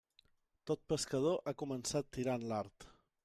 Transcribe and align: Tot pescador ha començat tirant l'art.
Tot 0.69 0.81
pescador 0.93 1.37
ha 1.45 1.53
començat 1.63 2.09
tirant 2.19 2.47
l'art. 2.53 2.89